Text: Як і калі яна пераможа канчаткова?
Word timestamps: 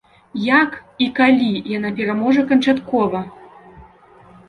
Як 0.45 0.71
і 1.07 1.09
калі 1.19 1.51
яна 1.77 1.93
пераможа 2.01 2.49
канчаткова? 2.55 3.25